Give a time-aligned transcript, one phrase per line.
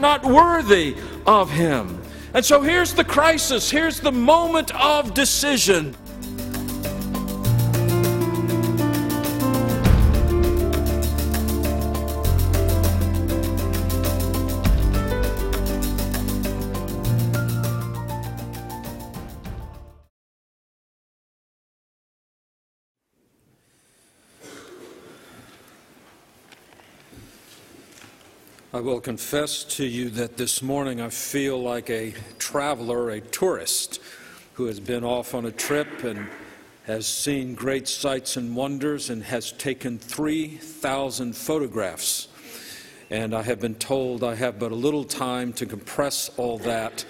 [0.00, 2.00] not worthy of him.
[2.32, 5.96] And so here's the crisis, here's the moment of decision.
[28.80, 34.00] I will confess to you that this morning I feel like a traveler, a tourist
[34.54, 36.26] who has been off on a trip and
[36.84, 42.28] has seen great sights and wonders and has taken 3,000 photographs.
[43.10, 47.04] And I have been told I have but a little time to compress all that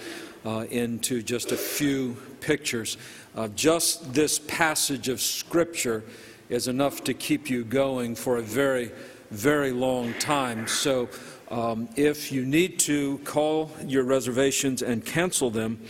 [0.44, 2.96] uh, into just a few pictures.
[3.36, 6.02] Uh, just this passage of Scripture
[6.48, 8.90] is enough to keep you going for a very,
[9.30, 10.66] very long time.
[10.66, 11.08] So
[11.50, 15.80] um, if you need to, call your reservations and cancel them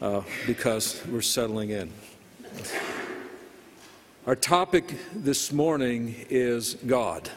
[0.00, 1.92] uh, because we're settling in.
[4.26, 7.30] Our topic this morning is God.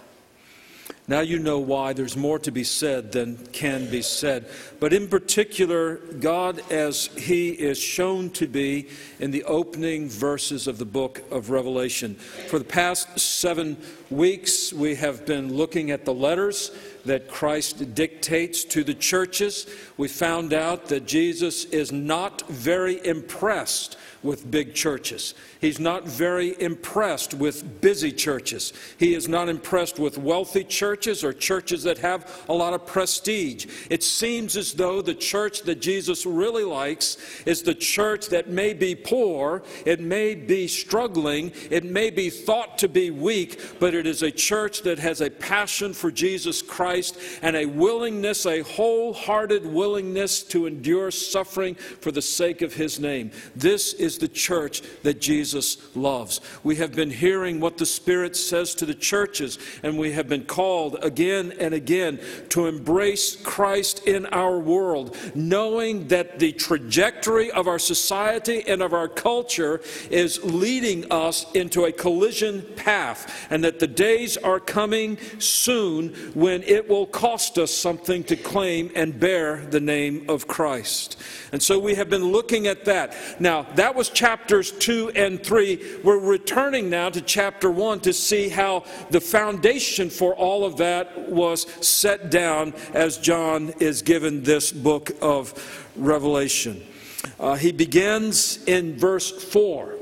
[1.07, 4.45] Now you know why there's more to be said than can be said.
[4.79, 8.87] But in particular, God as He is shown to be
[9.19, 12.15] in the opening verses of the book of Revelation.
[12.15, 13.77] For the past seven
[14.09, 16.71] weeks, we have been looking at the letters
[17.05, 19.67] that Christ dictates to the churches.
[19.97, 25.33] We found out that Jesus is not very impressed with big churches.
[25.61, 28.73] He's not very impressed with busy churches.
[28.97, 33.67] He is not impressed with wealthy churches or churches that have a lot of prestige.
[33.91, 38.73] It seems as though the church that Jesus really likes is the church that may
[38.73, 44.07] be poor, it may be struggling, it may be thought to be weak, but it
[44.07, 49.67] is a church that has a passion for Jesus Christ and a willingness, a wholehearted
[49.67, 53.29] willingness to endure suffering for the sake of his name.
[53.55, 55.50] This is the church that Jesus
[55.95, 56.41] loves.
[56.63, 60.45] We have been hearing what the Spirit says to the churches, and we have been
[60.45, 62.19] called again and again
[62.49, 68.93] to embrace Christ in our world, knowing that the trajectory of our society and of
[68.93, 75.17] our culture is leading us into a collision path, and that the days are coming
[75.39, 81.21] soon when it will cost us something to claim and bear the name of Christ.
[81.51, 83.15] And so we have been looking at that.
[83.39, 86.01] Now, that was chapters 2 and 3.
[86.03, 91.29] We're returning now to chapter 1 to see how the foundation for all of that
[91.29, 96.81] was set down as John is given this book of Revelation.
[97.39, 99.95] Uh, he begins in verse 4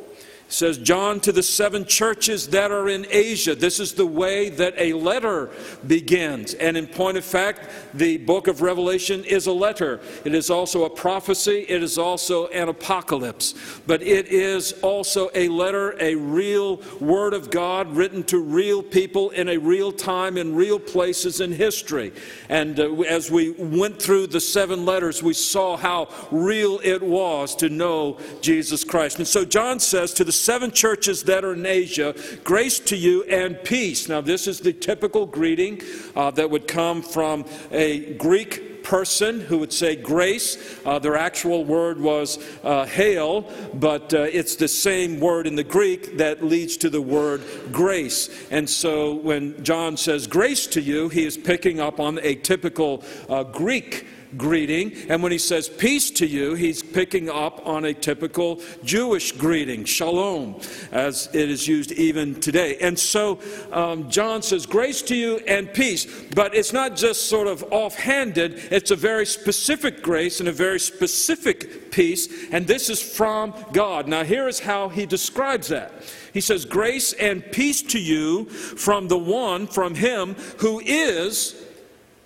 [0.50, 3.56] says, John to the seven churches that are in Asia.
[3.56, 5.52] This is the way that a letter
[5.86, 6.54] begins.
[6.56, 10.02] And in point of fact, the book of Revelation is a letter.
[10.26, 13.54] It is also a prophecy, it is also an apocalypse.
[13.86, 19.30] But it is also a letter, a real word of God written to real people
[19.30, 22.12] in a real time in real places in history.
[22.50, 27.56] And uh, as we went through the seven letters, we saw how real it was
[27.58, 29.20] to know Jesus Christ.
[29.20, 33.24] And so John says to the seven churches that are in Asia, grace to you
[33.24, 34.10] and peace.
[34.10, 35.82] Now, this is the typical greeting
[36.16, 40.58] uh, that would come from a Greek person who would say grace.
[40.84, 43.42] Uh, their actual word was uh, hail,
[43.74, 48.30] but uh, it's the same word in the Greek that leads to the word grace.
[48.50, 53.04] And so when John says grace to you, he is picking up on a typical
[53.30, 54.08] uh, Greek
[54.38, 54.94] greeting.
[55.10, 59.86] And when he says peace to you, he's picking up on a typical Jewish greeting,
[59.86, 62.78] shalom, as it is used even today.
[62.82, 63.40] And so
[63.72, 66.06] um, John says, grace to you and peace.
[66.36, 70.80] But it's not just sort of offhanded, it's a very specific grace and a very
[70.80, 72.50] specific peace.
[72.52, 74.08] And this is from God.
[74.08, 75.92] Now, here is how he describes that.
[76.34, 81.66] He says, Grace and peace to you from the one, from him who is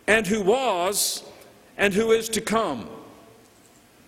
[0.08, 1.24] and who was
[1.78, 2.90] and who is to come.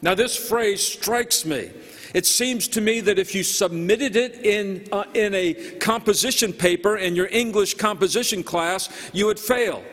[0.01, 1.71] Now, this phrase strikes me.
[2.13, 6.95] It seems to me that if you submitted it in, uh, in a composition paper
[6.95, 9.83] in your English composition class, you would fail.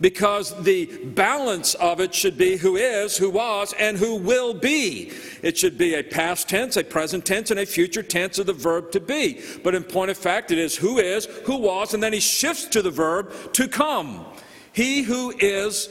[0.00, 5.12] Because the balance of it should be who is, who was, and who will be.
[5.42, 8.52] It should be a past tense, a present tense, and a future tense of the
[8.52, 9.40] verb to be.
[9.62, 12.66] But in point of fact, it is who is, who was, and then he shifts
[12.68, 14.24] to the verb to come.
[14.72, 15.88] He who is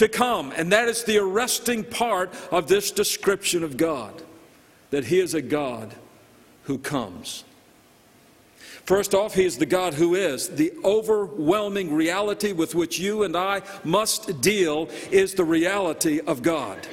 [0.00, 0.50] to come.
[0.56, 4.22] And that is the arresting part of this description of God
[4.88, 5.94] that He is a God
[6.64, 7.44] who comes.
[8.86, 10.48] First off, He is the God who is.
[10.48, 16.88] The overwhelming reality with which you and I must deal is the reality of God.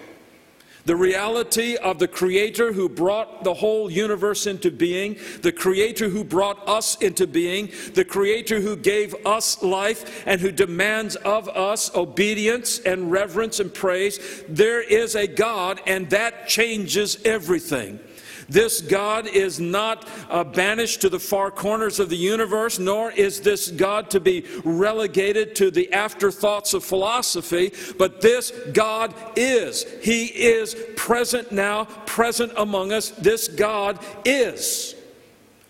[0.88, 6.24] The reality of the Creator who brought the whole universe into being, the Creator who
[6.24, 11.94] brought us into being, the Creator who gave us life and who demands of us
[11.94, 14.46] obedience and reverence and praise.
[14.48, 18.00] There is a God, and that changes everything.
[18.50, 23.42] This God is not uh, banished to the far corners of the universe, nor is
[23.42, 29.86] this God to be relegated to the afterthoughts of philosophy, but this God is.
[30.02, 33.10] He is present now, present among us.
[33.12, 34.96] This God is.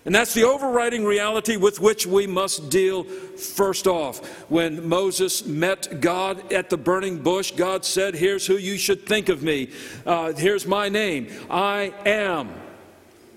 [0.05, 4.25] And that's the overriding reality with which we must deal first off.
[4.49, 9.27] When Moses met God at the burning bush, God said, Here's who you should think
[9.27, 9.69] of me.
[10.05, 11.27] Uh, here's my name.
[11.49, 12.53] I am.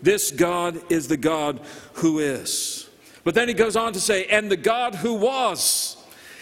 [0.02, 1.60] This God is the God
[1.94, 2.88] who is.
[3.24, 5.96] But then he goes on to say, and the God who was.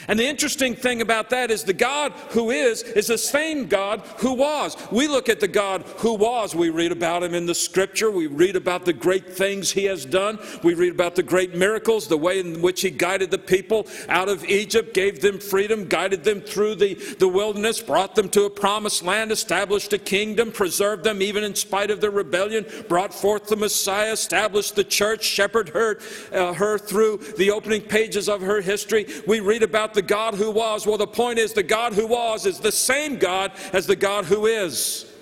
[0.09, 4.01] And the interesting thing about that is the God who is, is the same God
[4.19, 4.75] who was.
[4.91, 6.55] We look at the God who was.
[6.55, 8.11] We read about him in the scripture.
[8.11, 10.39] We read about the great things he has done.
[10.63, 14.31] We read about the great miracles, the way in which he guided the people out
[14.31, 18.51] of Egypt, gave them freedom, guided them through the, the wilderness, brought them to a
[18.51, 23.47] promised land, established a kingdom, preserved them even in spite of their rebellion, brought forth
[23.49, 25.99] the Messiah, established the church, shepherded her,
[26.33, 29.07] uh, her through the opening pages of her history.
[29.27, 30.87] We read about the God who was.
[30.87, 34.27] Well, the point is, the God who was is the same God as the God
[34.27, 35.13] who is.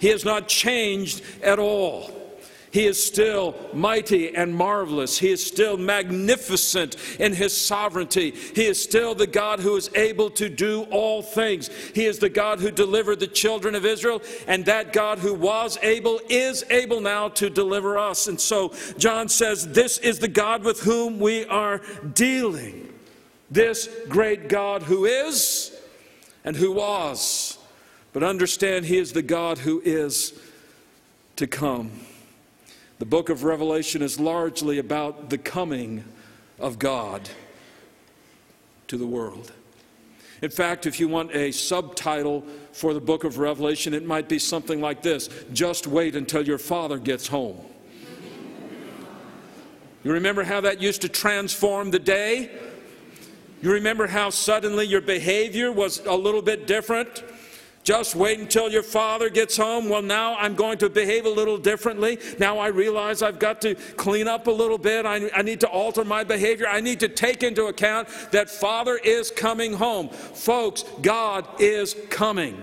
[0.00, 2.10] He has not changed at all.
[2.72, 5.16] He is still mighty and marvelous.
[5.16, 8.32] He is still magnificent in his sovereignty.
[8.32, 11.70] He is still the God who is able to do all things.
[11.94, 15.78] He is the God who delivered the children of Israel, and that God who was
[15.84, 18.26] able is able now to deliver us.
[18.26, 21.80] And so John says, This is the God with whom we are
[22.12, 22.92] dealing.
[23.50, 25.76] This great God who is
[26.44, 27.58] and who was.
[28.12, 30.38] But understand, He is the God who is
[31.36, 31.92] to come.
[32.98, 36.04] The book of Revelation is largely about the coming
[36.58, 37.28] of God
[38.88, 39.52] to the world.
[40.42, 44.38] In fact, if you want a subtitle for the book of Revelation, it might be
[44.38, 47.58] something like this Just wait until your father gets home.
[50.04, 52.50] You remember how that used to transform the day?
[53.62, 57.24] You remember how suddenly your behavior was a little bit different?
[57.86, 59.88] Just wait until your father gets home.
[59.88, 62.18] Well, now I'm going to behave a little differently.
[62.36, 65.06] Now I realize I've got to clean up a little bit.
[65.06, 66.66] I, I, need to alter my behavior.
[66.66, 70.08] I need to take into account that father is coming home.
[70.08, 72.60] Folks, God is coming.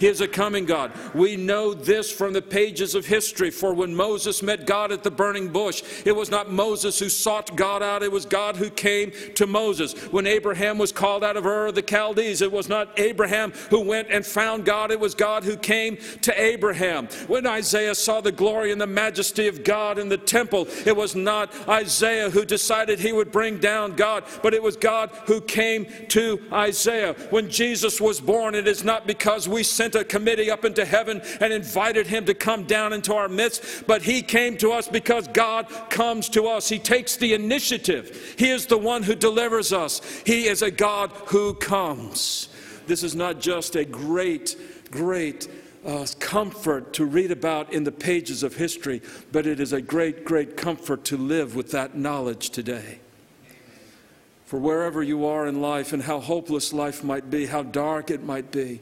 [0.00, 0.92] He is a coming God.
[1.14, 3.50] We know this from the pages of history.
[3.50, 7.54] For when Moses met God at the burning bush, it was not Moses who sought
[7.54, 9.92] God out, it was God who came to Moses.
[10.10, 13.80] When Abraham was called out of Ur of the Chaldees, it was not Abraham who
[13.80, 17.06] went and found God, it was God who came to Abraham.
[17.26, 21.14] When Isaiah saw the glory and the majesty of God in the temple, it was
[21.14, 25.86] not Isaiah who decided he would bring down God, but it was God who came
[26.08, 27.12] to Isaiah.
[27.28, 30.84] When Jesus was born, it is not because we sent sent a committee up into
[30.84, 34.88] heaven and invited him to come down into our midst, but he came to us
[34.88, 36.68] because God comes to us.
[36.68, 38.34] He takes the initiative.
[38.38, 40.00] He is the one who delivers us.
[40.24, 42.48] He is a God who comes.
[42.86, 44.56] This is not just a great,
[44.90, 45.48] great
[45.84, 49.00] uh, comfort to read about in the pages of history,
[49.32, 53.00] but it is a great, great comfort to live with that knowledge today.
[54.44, 58.24] For wherever you are in life and how hopeless life might be, how dark it
[58.24, 58.80] might be,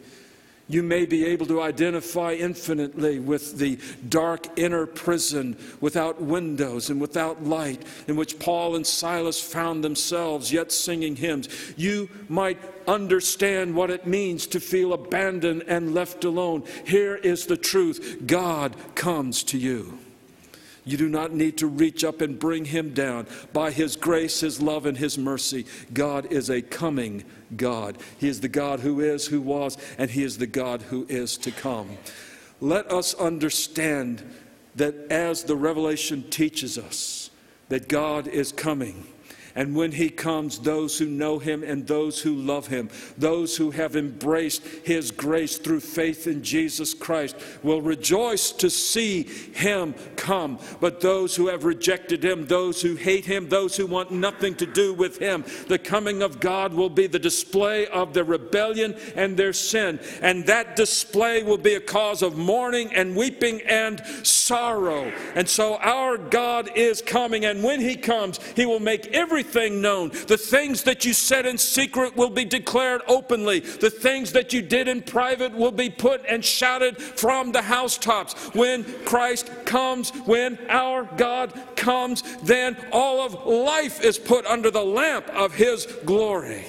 [0.68, 7.00] you may be able to identify infinitely with the dark inner prison without windows and
[7.00, 11.48] without light in which Paul and Silas found themselves, yet singing hymns.
[11.76, 16.64] You might understand what it means to feel abandoned and left alone.
[16.84, 19.98] Here is the truth God comes to you.
[20.88, 23.26] You do not need to reach up and bring him down.
[23.52, 27.98] By his grace, his love, and his mercy, God is a coming God.
[28.16, 31.36] He is the God who is, who was, and he is the God who is
[31.38, 31.98] to come.
[32.62, 34.22] Let us understand
[34.76, 37.28] that as the revelation teaches us,
[37.68, 39.06] that God is coming
[39.58, 43.72] And when he comes, those who know him and those who love him, those who
[43.72, 47.34] have embraced his grace through faith in Jesus Christ,
[47.64, 50.60] will rejoice to see him come.
[50.78, 54.66] But those who have rejected him, those who hate him, those who want nothing to
[54.66, 59.36] do with him, the coming of God will be the display of their rebellion and
[59.36, 59.98] their sin.
[60.22, 64.00] And that display will be a cause of mourning and weeping and.
[64.50, 70.10] And so our God is coming, and when he comes, he will make everything known.
[70.26, 73.60] The things that you said in secret will be declared openly.
[73.60, 78.34] The things that you did in private will be put and shouted from the housetops.
[78.54, 84.84] When Christ comes, when our God comes, then all of life is put under the
[84.84, 86.64] lamp of his glory.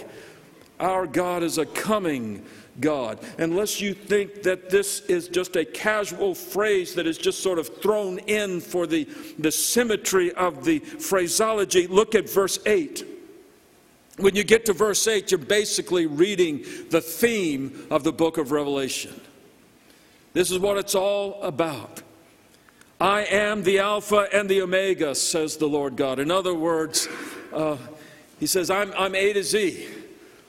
[0.79, 2.45] Our God is a coming
[2.79, 3.19] God.
[3.37, 7.81] Unless you think that this is just a casual phrase that is just sort of
[7.81, 9.05] thrown in for the,
[9.37, 13.05] the symmetry of the phraseology, look at verse 8.
[14.17, 18.51] When you get to verse 8, you're basically reading the theme of the book of
[18.51, 19.19] Revelation.
[20.33, 22.01] This is what it's all about.
[22.99, 26.19] I am the Alpha and the Omega, says the Lord God.
[26.19, 27.07] In other words,
[27.53, 27.77] uh,
[28.39, 29.87] He says, I'm, I'm A to Z.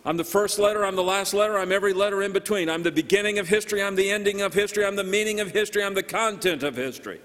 [0.04, 2.70] I'm the first letter, I'm the last letter, I'm every letter in between.
[2.70, 5.84] I'm the beginning of history, I'm the ending of history, I'm the meaning of history,
[5.84, 7.20] I'm the content of history.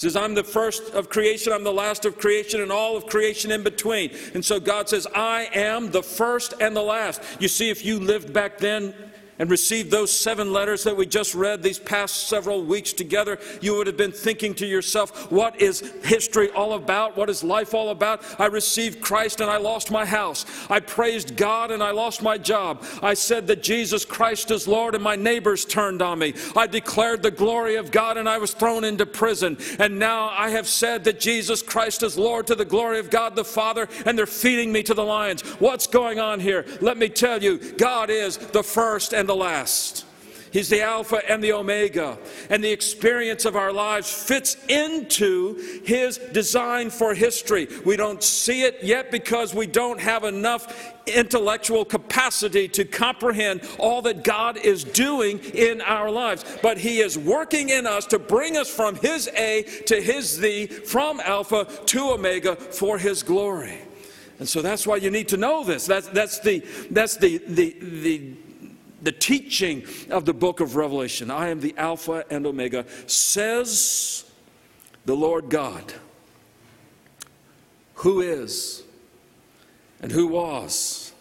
[0.00, 3.06] He says, I'm the first of creation, I'm the last of creation, and all of
[3.06, 4.16] creation in between.
[4.34, 7.22] And so God says, I am the first and the last.
[7.40, 8.94] You see, if you lived back then,
[9.40, 13.74] and received those seven letters that we just read these past several weeks together, you
[13.74, 17.16] would have been thinking to yourself, what is history all about?
[17.16, 18.22] What is life all about?
[18.38, 20.44] I received Christ and I lost my house.
[20.68, 22.84] I praised God and I lost my job.
[23.02, 26.34] I said that Jesus Christ is Lord and my neighbors turned on me.
[26.54, 29.56] I declared the glory of God and I was thrown into prison.
[29.78, 33.36] And now I have said that Jesus Christ is Lord to the glory of God
[33.36, 35.40] the Father and they're feeding me to the lions.
[35.60, 36.66] What's going on here?
[36.82, 40.04] Let me tell you, God is the first and the last.
[40.52, 42.18] He's the Alpha and the Omega.
[42.48, 47.68] And the experience of our lives fits into His design for history.
[47.84, 54.02] We don't see it yet because we don't have enough intellectual capacity to comprehend all
[54.02, 56.44] that God is doing in our lives.
[56.60, 60.66] But He is working in us to bring us from His A to His Z,
[60.66, 63.78] from Alpha to Omega for His glory.
[64.40, 65.86] And so that's why you need to know this.
[65.86, 68.49] That's, that's, the, that's the, the, the
[69.02, 71.30] the teaching of the book of Revelation.
[71.30, 74.24] I am the Alpha and Omega, says
[75.04, 75.94] the Lord God,
[77.94, 78.82] who is,
[80.02, 81.12] and who was,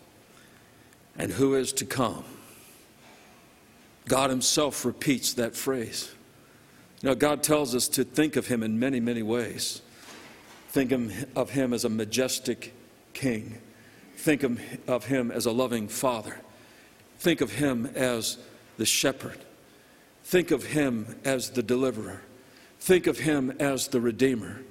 [1.17, 2.23] and who is to come.
[4.07, 6.13] God Himself repeats that phrase.
[7.01, 9.81] You know, God tells us to think of Him in many, many ways.
[10.69, 10.91] Think
[11.35, 12.73] of Him as a majestic
[13.13, 13.57] King.
[14.15, 16.41] Think of Him as a loving Father.
[17.19, 18.37] Think of him as
[18.77, 19.37] the shepherd.
[20.23, 22.21] Think of him as the deliverer.
[22.79, 24.61] Think of him as the redeemer.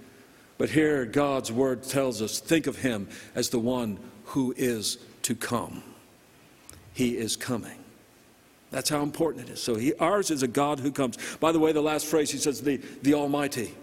[0.57, 5.35] But here, God's word tells us think of him as the one who is to
[5.35, 5.83] come.
[6.95, 7.79] He is coming.
[8.71, 9.63] That's how important it is.
[9.63, 11.17] So he, ours is a God who comes.
[11.37, 13.75] By the way, the last phrase he says, the, the Almighty.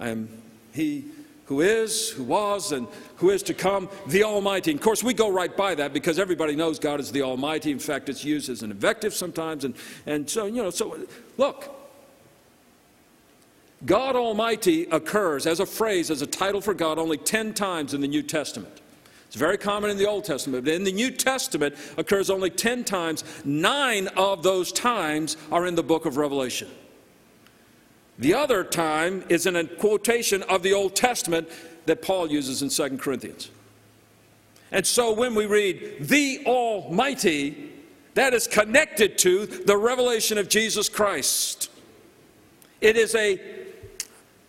[0.00, 1.06] I am he
[1.48, 2.86] who is, who was, and
[3.16, 4.70] who is to come, the Almighty.
[4.70, 7.70] And of course, we go right by that because everybody knows God is the Almighty.
[7.70, 9.64] In fact, it's used as an invective sometimes.
[9.64, 9.74] And,
[10.04, 10.98] and so, you know, so
[11.38, 11.74] look,
[13.86, 18.02] God Almighty occurs as a phrase, as a title for God, only 10 times in
[18.02, 18.82] the New Testament.
[19.26, 22.84] It's very common in the Old Testament, but in the New Testament occurs only 10
[22.84, 23.24] times.
[23.44, 26.68] Nine of those times are in the book of Revelation.
[28.18, 31.48] The other time is in a quotation of the Old Testament
[31.86, 33.50] that Paul uses in 2 Corinthians.
[34.70, 37.72] And so when we read the Almighty,
[38.14, 41.70] that is connected to the revelation of Jesus Christ.
[42.80, 43.40] It is a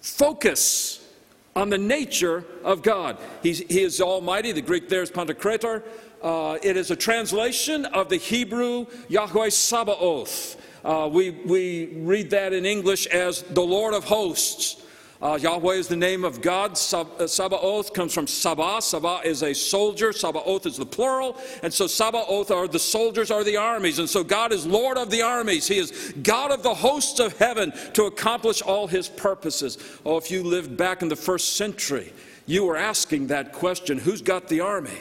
[0.01, 1.07] focus
[1.55, 3.17] on the nature of God.
[3.43, 4.51] He's, he is Almighty.
[4.51, 5.83] The Greek there is Pantocrator.
[6.21, 10.57] Uh, it is a translation of the Hebrew Yahweh Sabaoth.
[10.83, 14.81] Uh, we, we read that in English as the Lord of hosts.
[15.21, 16.71] Uh, Yahweh is the name of God.
[16.71, 18.77] Uh, Sabaoth comes from Sabah.
[18.77, 20.13] Sabah is a soldier.
[20.13, 21.37] Sabaoth is the plural.
[21.61, 23.99] And so Sabaoth are the soldiers, are the armies.
[23.99, 25.67] And so God is Lord of the armies.
[25.67, 29.77] He is God of the hosts of heaven to accomplish all his purposes.
[30.05, 32.13] Oh, if you lived back in the first century,
[32.45, 34.97] you were asking that question who's got the army?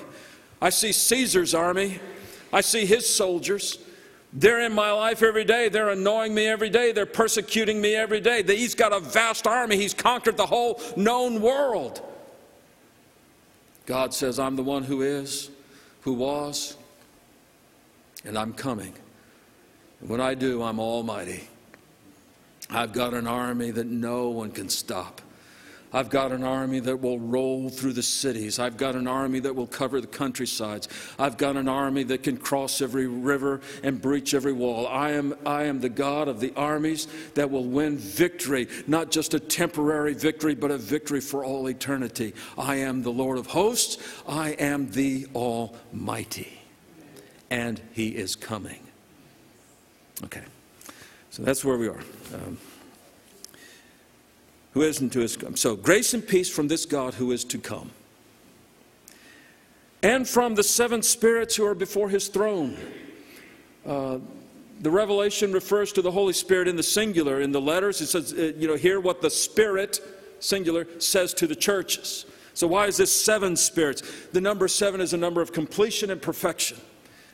[0.60, 2.00] I see Caesar's army,
[2.52, 3.78] I see his soldiers.
[4.32, 5.68] They're in my life every day.
[5.68, 6.92] They're annoying me every day.
[6.92, 8.42] They're persecuting me every day.
[8.42, 9.76] He's got a vast army.
[9.76, 12.02] He's conquered the whole known world.
[13.86, 15.50] God says, I'm the one who is,
[16.02, 16.76] who was,
[18.24, 18.92] and I'm coming.
[20.00, 21.48] And when I do, I'm almighty.
[22.68, 25.22] I've got an army that no one can stop.
[25.92, 28.58] I've got an army that will roll through the cities.
[28.58, 30.88] I've got an army that will cover the countrysides.
[31.18, 34.86] I've got an army that can cross every river and breach every wall.
[34.86, 39.32] I am, I am the God of the armies that will win victory, not just
[39.32, 42.34] a temporary victory, but a victory for all eternity.
[42.58, 43.98] I am the Lord of hosts.
[44.28, 46.52] I am the Almighty.
[47.50, 48.80] And He is coming.
[50.24, 50.42] Okay,
[51.30, 52.00] so that's where we are.
[52.34, 52.58] Um,
[54.78, 55.56] who is and to is come.
[55.56, 57.90] So, grace and peace from this God who is to come.
[60.04, 62.76] And from the seven spirits who are before his throne.
[63.84, 64.18] Uh,
[64.80, 67.40] the revelation refers to the Holy Spirit in the singular.
[67.40, 69.98] In the letters, it says, uh, you know, hear what the Spirit,
[70.38, 72.26] singular, says to the churches.
[72.54, 74.02] So, why is this seven spirits?
[74.32, 76.78] The number seven is a number of completion and perfection.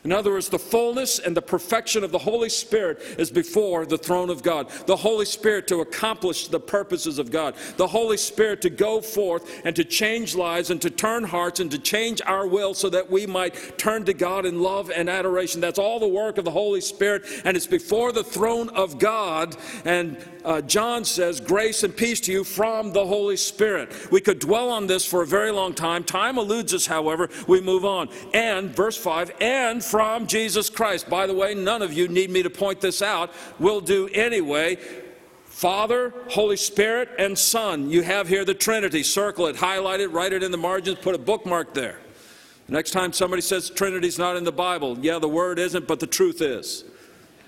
[0.05, 3.97] In other words, the fullness and the perfection of the Holy Spirit is before the
[3.97, 4.69] throne of God.
[4.85, 7.55] The Holy Spirit to accomplish the purposes of God.
[7.79, 11.71] The Holy Spirit to go forth and to change lives and to turn hearts and
[11.71, 15.63] to change our will so that we might turn to God in love and adoration.
[15.63, 19.57] That's all the work of the Holy Spirit, and it's before the throne of God.
[19.87, 24.13] And uh, John says, Grace and peace to you from the Holy Spirit.
[24.13, 26.05] We could dwell on this for a very long time.
[26.05, 28.11] Time eludes us, however, we move on.
[28.35, 31.09] And, verse 5, and from Jesus Christ.
[31.09, 33.33] By the way, none of you need me to point this out.
[33.61, 34.75] We'll do anyway.
[35.45, 37.89] Father, Holy Spirit, and Son.
[37.89, 39.05] You have here the Trinity.
[39.05, 42.01] Circle it, highlight it, write it in the margins, put a bookmark there.
[42.67, 46.09] next time somebody says Trinity's not in the Bible, yeah, the word isn't, but the
[46.09, 46.83] truth is.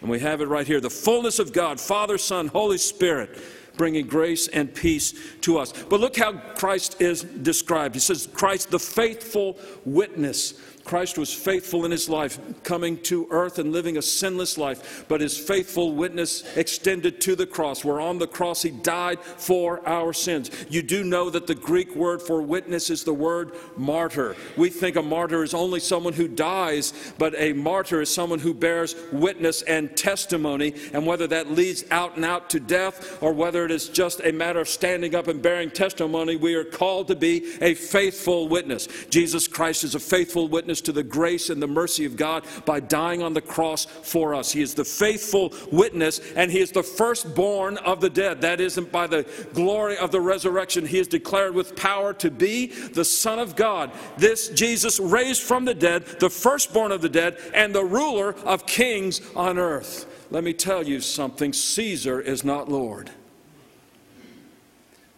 [0.00, 3.40] And we have it right here the fullness of God, Father, Son, Holy Spirit,
[3.76, 5.72] bringing grace and peace to us.
[5.72, 7.96] But look how Christ is described.
[7.96, 10.54] He says, Christ, the faithful witness
[10.86, 15.20] Christ was faithful in his life, coming to earth and living a sinless life, but
[15.20, 20.12] his faithful witness extended to the cross, where on the cross he died for our
[20.12, 20.50] sins.
[20.70, 24.36] You do know that the Greek word for witness is the word martyr.
[24.56, 28.54] We think a martyr is only someone who dies, but a martyr is someone who
[28.54, 33.64] bears witness and testimony, and whether that leads out and out to death or whether
[33.64, 37.16] it is just a matter of standing up and bearing testimony, we are called to
[37.16, 38.86] be a faithful witness.
[39.10, 42.80] Jesus Christ is a faithful witness to the grace and the mercy of God by
[42.80, 44.52] dying on the cross for us.
[44.52, 48.40] He is the faithful witness, and He is the firstborn of the dead.
[48.40, 50.86] That isn't by the glory of the resurrection.
[50.86, 53.90] He is declared with power to be the Son of God.
[54.16, 58.66] This Jesus raised from the dead, the firstborn of the dead, and the ruler of
[58.66, 60.06] kings on earth.
[60.30, 63.10] Let me tell you something Caesar is not Lord.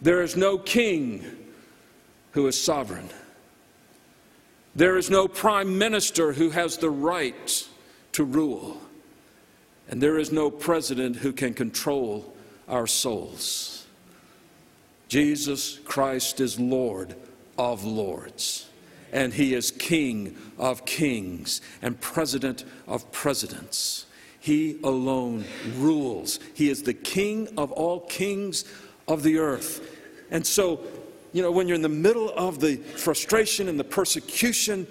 [0.01, 1.25] There is no king
[2.31, 3.09] who is sovereign.
[4.79, 7.67] There is no prime minister who has the right
[8.13, 8.77] to rule.
[9.89, 12.33] And there is no president who can control
[12.65, 13.85] our souls.
[15.09, 17.17] Jesus Christ is Lord
[17.57, 18.69] of lords,
[19.11, 24.05] and He is King of kings and President of presidents.
[24.39, 25.43] He alone
[25.75, 26.39] rules.
[26.53, 28.63] He is the King of all kings
[29.09, 29.97] of the earth.
[30.31, 30.79] And so
[31.31, 34.87] you know, when you're in the middle of the frustration and the persecution,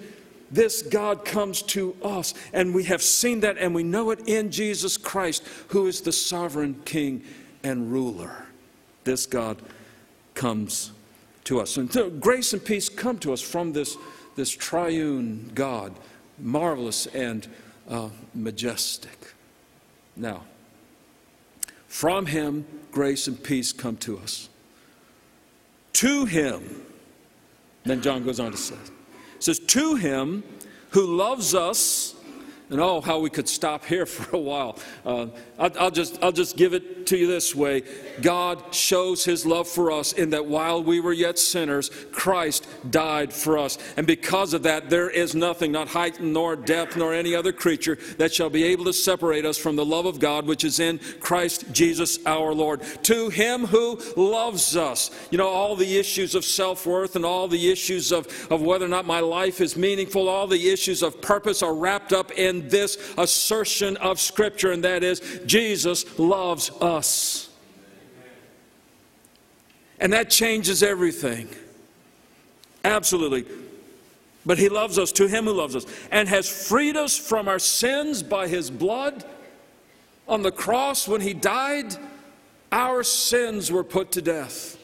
[0.51, 2.33] this God comes to us.
[2.53, 6.11] And we have seen that and we know it in Jesus Christ, who is the
[6.11, 7.23] sovereign King
[7.63, 8.45] and ruler.
[9.03, 9.61] This God
[10.33, 10.91] comes
[11.45, 11.77] to us.
[11.77, 13.97] And so grace and peace come to us from this,
[14.35, 15.93] this triune God,
[16.37, 17.47] marvelous and
[17.89, 19.33] uh, majestic.
[20.15, 20.43] Now,
[21.87, 24.48] from him, grace and peace come to us
[25.93, 26.83] to him.
[27.83, 28.75] Then John goes on to say,
[29.39, 30.43] says, to him
[30.91, 32.15] who loves us
[32.69, 34.77] and oh, how we could stop here for a while.
[35.05, 35.27] Uh,
[35.57, 37.83] I'll, I'll, just, I'll just give it to you this way
[38.21, 43.33] God shows his love for us in that while we were yet sinners, Christ died
[43.33, 43.77] for us.
[43.97, 47.97] And because of that, there is nothing, not height nor depth nor any other creature,
[48.17, 50.99] that shall be able to separate us from the love of God which is in
[51.19, 52.81] Christ Jesus our Lord.
[53.03, 55.11] To him who loves us.
[55.31, 58.85] You know, all the issues of self worth and all the issues of, of whether
[58.85, 62.58] or not my life is meaningful, all the issues of purpose are wrapped up in
[62.67, 67.49] this assertion of Scripture, and that is Jesus loves us.
[69.99, 71.49] And that changes everything.
[72.83, 73.45] Absolutely.
[74.45, 77.59] But He loves us, to Him who loves us, and has freed us from our
[77.59, 79.23] sins by His blood.
[80.27, 81.95] On the cross, when He died,
[82.71, 84.77] our sins were put to death.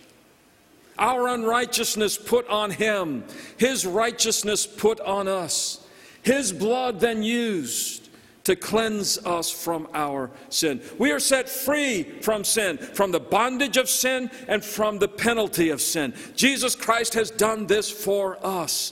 [0.98, 3.26] Our unrighteousness put on him,
[3.58, 5.85] his righteousness put on us.
[6.26, 8.10] His blood then used
[8.46, 10.82] to cleanse us from our sin.
[10.98, 15.70] We are set free from sin, from the bondage of sin, and from the penalty
[15.70, 16.16] of sin.
[16.36, 18.92] Jesus Christ has done this for us.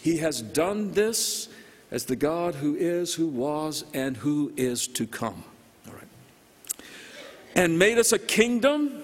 [0.00, 1.50] He has done this
[1.90, 5.44] as the God who is, who was, and who is to come.
[5.86, 6.08] All right.
[7.54, 9.02] And made us a kingdom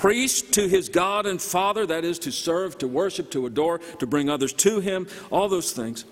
[0.00, 4.06] priest to his God and Father, that is, to serve, to worship, to adore, to
[4.06, 6.06] bring others to him, all those things.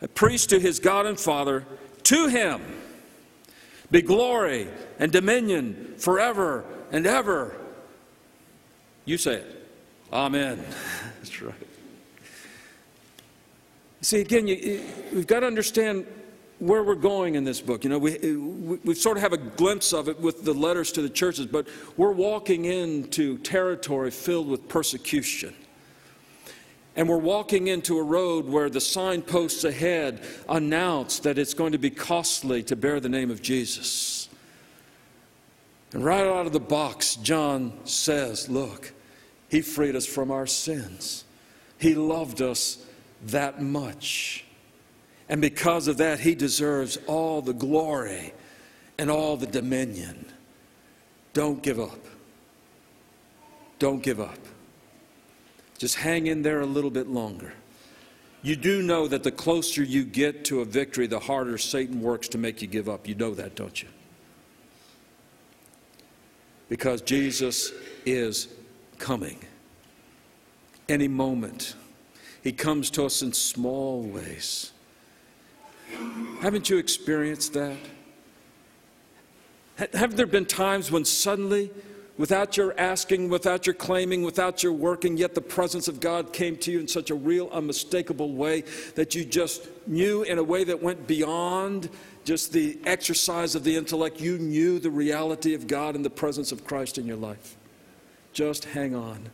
[0.00, 1.66] A priest to his God and Father,
[2.04, 2.62] to him
[3.90, 4.68] be glory
[5.00, 7.56] and dominion forever and ever.
[9.04, 9.68] You say it.
[10.12, 10.64] Amen.
[11.18, 11.54] That's right.
[14.00, 14.80] See, again, you,
[15.12, 16.06] we've got to understand
[16.60, 17.84] where we're going in this book.
[17.84, 18.36] You know, we,
[18.84, 21.66] we, sort of have a glimpse of it with the letters to the churches, but
[21.96, 25.54] we're walking into territory filled with persecution.
[26.96, 31.78] And we're walking into a road where the signposts ahead announce that it's going to
[31.78, 34.28] be costly to bear the name of Jesus.
[35.92, 38.92] And right out of the box, John says, Look,
[39.48, 41.24] he freed us from our sins.
[41.78, 42.84] He loved us
[43.26, 44.44] that much.
[45.30, 48.34] And because of that, he deserves all the glory
[48.98, 50.26] and all the dominion.
[51.32, 52.04] Don't give up.
[53.78, 54.38] Don't give up.
[55.78, 57.54] Just hang in there a little bit longer.
[58.42, 62.28] You do know that the closer you get to a victory, the harder Satan works
[62.30, 63.06] to make you give up.
[63.06, 63.88] You know that, don't you?
[66.68, 67.72] Because Jesus
[68.04, 68.48] is
[68.98, 69.38] coming
[70.88, 71.76] any moment.
[72.42, 74.72] He comes to us in small ways.
[76.40, 77.76] Haven't you experienced that?
[79.94, 81.70] Have there been times when suddenly,
[82.18, 86.56] without your asking, without your claiming, without your working, yet the presence of God came
[86.58, 90.64] to you in such a real, unmistakable way that you just knew in a way
[90.64, 91.88] that went beyond
[92.24, 94.20] just the exercise of the intellect?
[94.20, 97.56] You knew the reality of God and the presence of Christ in your life.
[98.32, 99.30] Just hang on.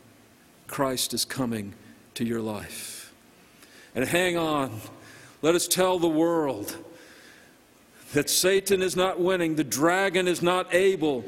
[0.67, 1.73] Christ is coming
[2.15, 3.13] to your life.
[3.95, 4.79] And hang on
[5.41, 6.75] let us tell the world
[8.13, 11.25] that Satan is not winning, the dragon is not able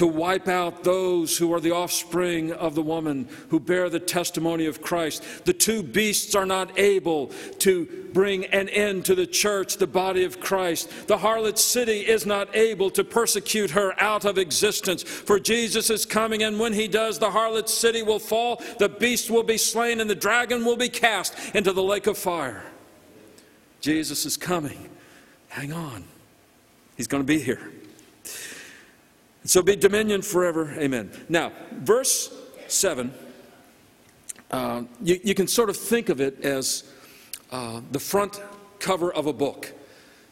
[0.00, 4.64] to wipe out those who are the offspring of the woman who bear the testimony
[4.64, 5.22] of Christ.
[5.44, 7.26] The two beasts are not able
[7.58, 11.06] to bring an end to the church, the body of Christ.
[11.06, 15.02] The harlot city is not able to persecute her out of existence.
[15.02, 19.30] For Jesus is coming, and when he does, the harlot city will fall, the beast
[19.30, 22.69] will be slain, and the dragon will be cast into the lake of fire.
[23.80, 24.88] Jesus is coming.
[25.48, 26.04] Hang on.
[26.96, 27.72] He's going to be here.
[29.44, 30.74] So be dominion forever.
[30.78, 31.10] Amen.
[31.28, 32.32] Now, verse
[32.68, 33.12] 7,
[34.50, 36.84] uh, you, you, can sort of think of it as
[37.50, 38.40] uh, the front
[38.80, 39.72] cover of a book.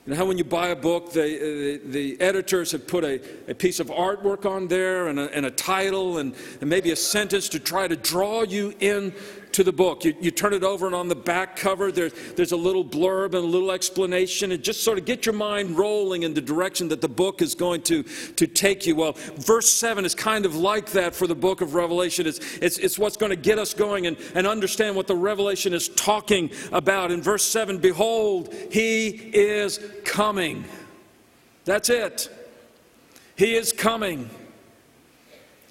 [0.04, 3.20] You know how when you buy a book, they, uh, the editors have put a,
[3.50, 6.96] a piece of artwork on there and a, and a title and, and maybe a
[6.96, 9.12] sentence to try to draw you in
[9.52, 10.04] to the book.
[10.04, 13.26] You, you turn it over, and on the back cover, there, there's a little blurb
[13.26, 16.88] and a little explanation, and just sort of get your mind rolling in the direction
[16.88, 18.96] that the book is going to, to take you.
[18.96, 22.26] Well, verse 7 is kind of like that for the book of Revelation.
[22.26, 25.72] It's, it's, it's what's going to get us going and, and understand what the Revelation
[25.72, 27.10] is talking about.
[27.10, 30.64] In verse 7, behold, he is coming.
[31.64, 32.30] That's it.
[33.36, 34.30] He is coming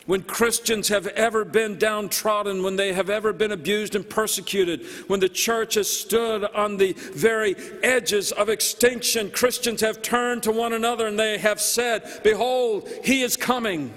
[0.07, 5.19] when Christians have ever been downtrodden, when they have ever been abused and persecuted, when
[5.19, 10.73] the church has stood on the very edges of extinction, Christians have turned to one
[10.73, 13.93] another and they have said, Behold, He is coming.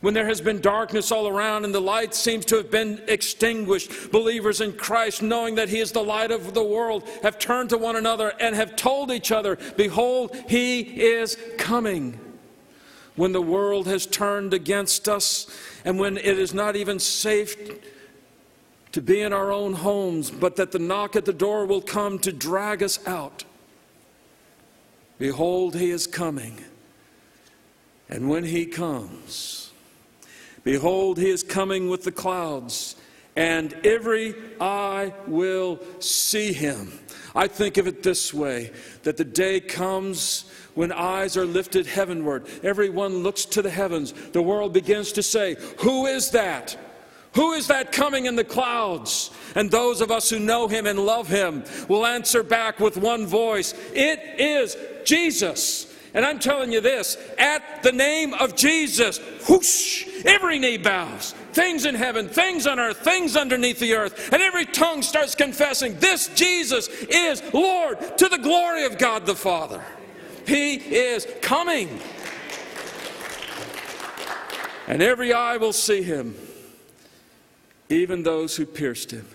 [0.00, 4.10] When there has been darkness all around and the light seems to have been extinguished,
[4.10, 7.78] believers in Christ, knowing that He is the light of the world, have turned to
[7.78, 12.18] one another and have told each other, Behold, He is coming
[13.16, 15.46] when the world has turned against us
[15.84, 17.56] and when it is not even safe
[18.92, 22.18] to be in our own homes, but that the knock at the door will come
[22.20, 23.44] to drag us out.
[25.18, 26.62] Behold, he is coming.
[28.08, 29.72] And when he comes,
[30.62, 32.96] behold, he is coming with the clouds,
[33.36, 36.92] and every eye will see him.
[37.34, 38.70] I think of it this way
[39.02, 40.44] that the day comes
[40.74, 44.12] when eyes are lifted heavenward, everyone looks to the heavens.
[44.12, 46.76] The world begins to say, Who is that?
[47.34, 49.30] Who is that coming in the clouds?
[49.56, 53.26] And those of us who know him and love him will answer back with one
[53.26, 55.92] voice It is Jesus.
[56.14, 61.32] And I'm telling you this at the name of Jesus, whoosh, every knee bows.
[61.52, 65.98] Things in heaven, things on earth, things underneath the earth, and every tongue starts confessing
[65.98, 69.84] this Jesus is Lord to the glory of God the Father.
[70.46, 72.00] He is coming.
[74.86, 76.36] And every eye will see him,
[77.88, 79.26] even those who pierced him.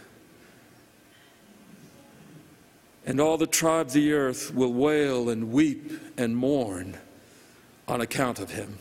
[3.10, 6.96] And all the tribes of the earth will wail and weep and mourn
[7.88, 8.78] on account of him.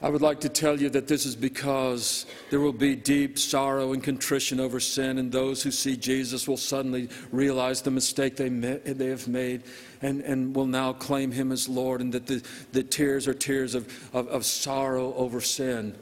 [0.00, 3.94] I would like to tell you that this is because there will be deep sorrow
[3.94, 8.48] and contrition over sin, and those who see Jesus will suddenly realize the mistake they,
[8.48, 9.64] they have made
[10.02, 13.74] and, and will now claim him as Lord, and that the, the tears are tears
[13.74, 15.96] of, of, of sorrow over sin.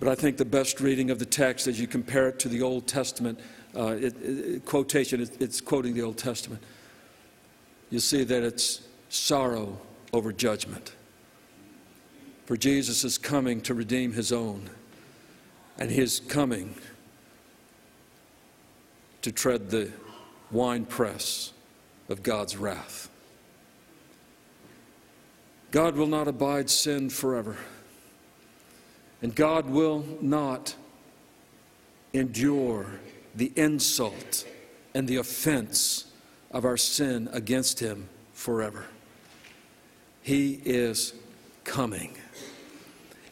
[0.00, 2.62] But I think the best reading of the text, as you compare it to the
[2.62, 3.38] Old Testament
[3.76, 6.62] uh, it, it, quotation, it, it's quoting the Old Testament,
[7.90, 9.78] you see that it's sorrow
[10.12, 10.94] over judgment.
[12.46, 14.70] For Jesus is coming to redeem his own,
[15.78, 16.74] and he is coming
[19.22, 19.92] to tread the
[20.50, 21.52] winepress
[22.08, 23.08] of God's wrath.
[25.70, 27.56] God will not abide sin forever.
[29.22, 30.74] And God will not
[32.12, 32.86] endure
[33.34, 34.44] the insult
[34.94, 36.06] and the offense
[36.50, 38.86] of our sin against Him forever.
[40.22, 41.14] He is
[41.64, 42.16] coming.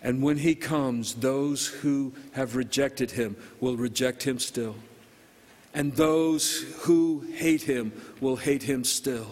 [0.03, 4.77] And when He comes, those who have rejected Him will reject Him still.
[5.74, 9.27] And those who hate Him will hate Him still.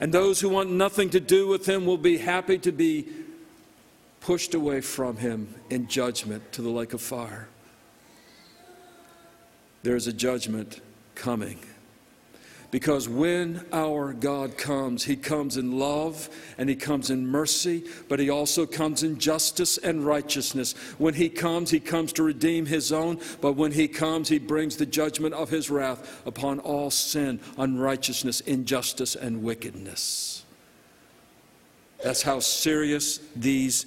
[0.00, 3.06] And those who want nothing to do with Him will be happy to be
[4.24, 7.46] pushed away from him in judgment to the lake of fire.
[9.82, 10.80] There's a judgment
[11.14, 11.58] coming.
[12.70, 18.18] Because when our God comes, He comes in love and He comes in mercy, but
[18.18, 20.72] He also comes in justice and righteousness.
[20.96, 24.78] When He comes, He comes to redeem His own, but when He comes, He brings
[24.78, 30.46] the judgment of His wrath upon all sin, unrighteousness, injustice, and wickedness.
[32.02, 33.84] That's how serious these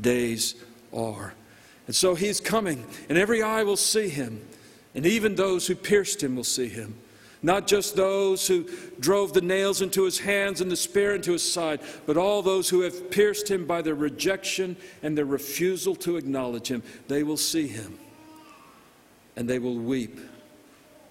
[0.00, 0.54] days
[0.92, 1.34] are.
[1.86, 4.46] And so he's coming, and every eye will see him,
[4.94, 6.94] and even those who pierced him will see him.
[7.42, 8.68] Not just those who
[9.00, 12.68] drove the nails into his hands and the spear into his side, but all those
[12.68, 16.82] who have pierced him by their rejection and their refusal to acknowledge him.
[17.08, 17.98] They will see him,
[19.36, 20.20] and they will weep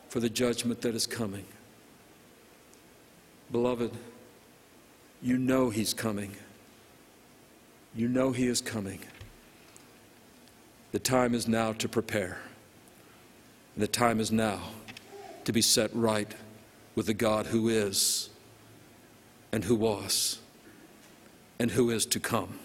[0.09, 1.45] for the judgment that is coming.
[3.51, 3.91] Beloved,
[5.21, 6.35] you know he's coming.
[7.95, 8.99] You know He is coming.
[10.91, 12.39] The time is now to prepare.
[13.77, 14.59] The time is now
[15.45, 16.33] to be set right
[16.95, 18.29] with the God who is,
[19.51, 20.39] and who was,
[21.59, 22.59] and who is to come.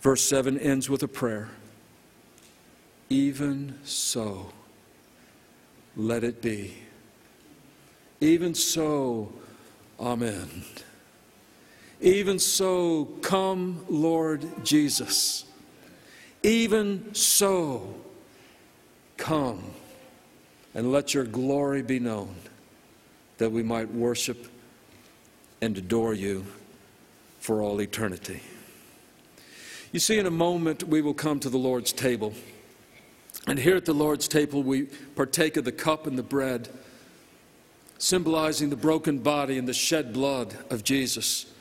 [0.00, 1.50] Verse 7 ends with a prayer.
[3.08, 4.52] Even so,
[5.96, 6.78] let it be.
[8.20, 9.32] Even so,
[10.00, 10.64] Amen.
[12.02, 15.44] Even so, come, Lord Jesus.
[16.42, 17.94] Even so,
[19.16, 19.62] come
[20.74, 22.34] and let your glory be known,
[23.38, 24.48] that we might worship
[25.60, 26.44] and adore you
[27.38, 28.40] for all eternity.
[29.92, 32.34] You see, in a moment, we will come to the Lord's table.
[33.46, 34.84] And here at the Lord's table, we
[35.14, 36.68] partake of the cup and the bread,
[37.98, 41.51] symbolizing the broken body and the shed blood of Jesus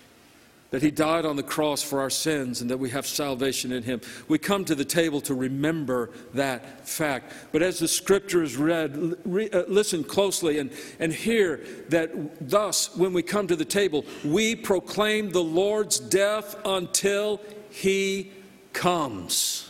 [0.71, 3.83] that he died on the cross for our sins and that we have salvation in
[3.83, 4.01] him.
[4.29, 7.33] We come to the table to remember that fact.
[7.51, 12.95] But as the scripture is read, re, uh, listen closely and, and hear that thus,
[12.95, 18.31] when we come to the table, we proclaim the Lord's death until he
[18.71, 19.69] comes.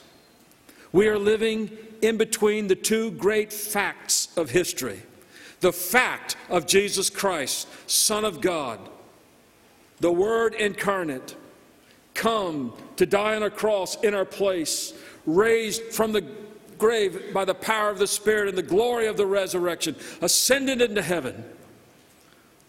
[0.92, 1.72] We are living
[2.04, 5.02] in between the two great facts of history
[5.62, 8.80] the fact of Jesus Christ, Son of God
[10.02, 11.36] the Word incarnate,
[12.14, 14.94] come to die on a cross in our place,
[15.26, 16.26] raised from the
[16.78, 21.02] grave by the power of the Spirit and the glory of the resurrection, ascended into
[21.02, 21.46] heaven,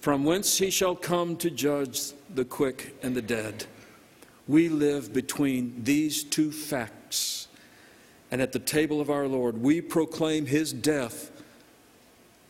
[0.01, 3.65] from whence he shall come to judge the quick and the dead.
[4.47, 7.49] We live between these two facts.
[8.31, 11.31] And at the table of our Lord, we proclaim his death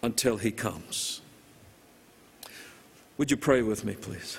[0.02, 1.20] until he comes.
[3.18, 4.38] Would you pray with me, please?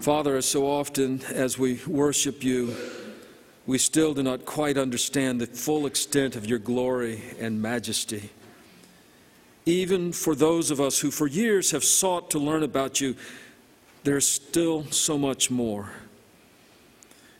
[0.00, 2.74] Father, as so often as we worship you,
[3.66, 8.30] we still do not quite understand the full extent of your glory and majesty.
[9.66, 13.16] Even for those of us who for years have sought to learn about you,
[14.04, 15.90] there's still so much more.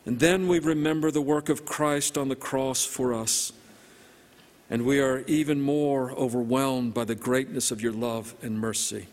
[0.04, 3.52] And then we remember the work of Christ on the cross for us,
[4.68, 9.06] and we are even more overwhelmed by the greatness of your love and mercy.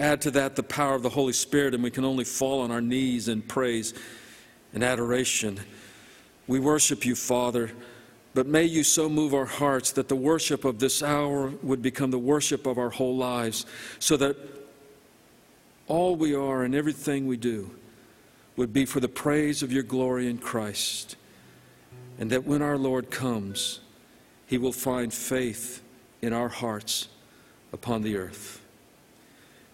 [0.00, 2.70] Add to that the power of the Holy Spirit, and we can only fall on
[2.70, 3.94] our knees in praise
[4.72, 5.60] and adoration.
[6.46, 7.70] We worship you, Father,
[8.34, 12.10] but may you so move our hearts that the worship of this hour would become
[12.10, 13.66] the worship of our whole lives,
[14.00, 14.36] so that
[15.86, 17.70] all we are and everything we do
[18.56, 21.14] would be for the praise of your glory in Christ,
[22.18, 23.80] and that when our Lord comes,
[24.46, 25.82] he will find faith
[26.20, 27.08] in our hearts
[27.72, 28.63] upon the earth.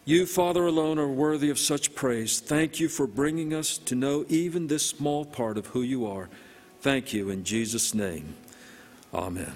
[0.04, 2.40] You, Father, alone are worthy of such praise.
[2.40, 6.28] Thank you for bringing us to know even this small part of who you are.
[6.80, 8.34] Thank you in Jesus' name.
[9.12, 9.54] Amen.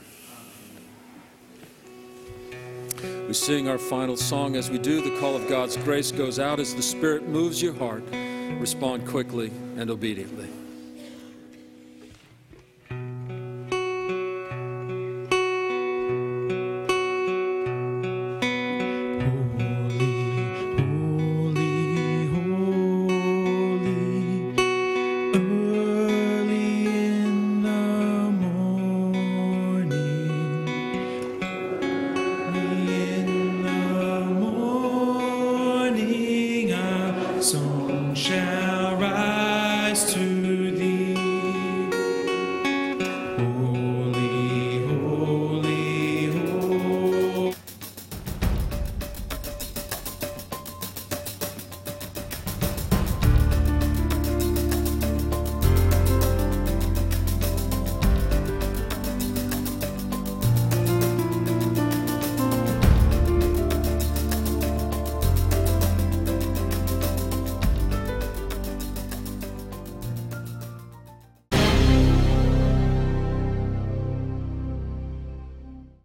[3.27, 4.55] We sing our final song.
[4.57, 7.75] As we do, the call of God's grace goes out as the Spirit moves your
[7.75, 8.05] heart.
[8.61, 10.49] Respond quickly and obediently.